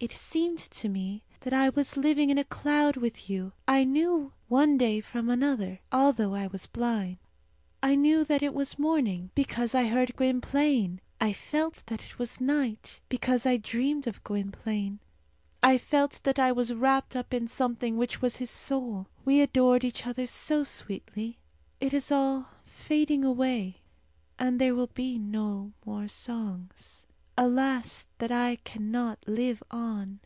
[0.00, 4.34] It seemed to me that I was living in a cloud with you; I knew
[4.48, 7.16] one day from another, although I was blind.
[7.82, 12.38] I knew that it was morning, because I heard Gwynplaine; I felt that it was
[12.38, 14.98] night, because I dreamed of Gwynplaine.
[15.62, 19.06] I felt that I was wrapped up in something which was his soul.
[19.24, 21.38] We adored each other so sweetly.
[21.80, 23.80] It is all fading away;
[24.38, 27.06] and there will be no more songs.
[27.36, 30.20] Alas that I cannot live on!